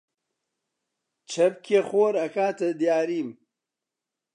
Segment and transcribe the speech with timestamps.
[1.31, 3.29] چەپکێ خۆر ئەکاتە دیاریم!